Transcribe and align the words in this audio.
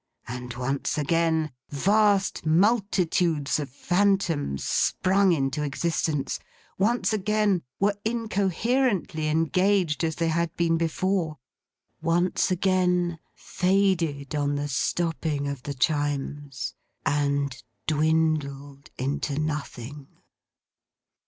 And 0.27 0.51
once 0.55 0.97
again, 0.97 1.51
vast 1.69 2.43
multitudes 2.43 3.59
of 3.59 3.69
phantoms 3.69 4.63
sprung 4.63 5.31
into 5.31 5.61
existence; 5.61 6.39
once 6.79 7.13
again, 7.13 7.61
were 7.79 7.93
incoherently 8.03 9.27
engaged, 9.27 10.03
as 10.03 10.15
they 10.15 10.29
had 10.29 10.55
been 10.57 10.75
before; 10.75 11.37
once 12.01 12.49
again, 12.49 13.19
faded 13.35 14.33
on 14.33 14.55
the 14.55 14.69
stopping 14.69 15.47
of 15.47 15.61
the 15.61 15.75
Chimes; 15.75 16.73
and 17.05 17.61
dwindled 17.85 18.89
into 18.97 19.37
nothing. 19.37 20.07